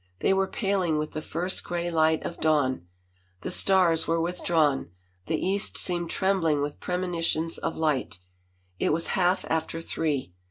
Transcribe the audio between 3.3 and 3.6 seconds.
the